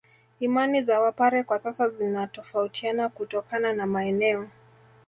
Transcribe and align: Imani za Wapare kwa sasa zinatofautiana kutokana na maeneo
Imani 0.39 0.81
za 0.83 0.99
Wapare 1.01 1.43
kwa 1.43 1.59
sasa 1.59 1.89
zinatofautiana 1.89 3.09
kutokana 3.09 3.73
na 3.73 3.85
maeneo 3.87 4.47